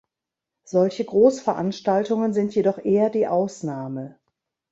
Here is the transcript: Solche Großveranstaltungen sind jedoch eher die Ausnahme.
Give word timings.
Solche 0.63 1.05
Großveranstaltungen 1.05 2.33
sind 2.33 2.55
jedoch 2.55 2.79
eher 2.79 3.11
die 3.11 3.27
Ausnahme. 3.27 4.17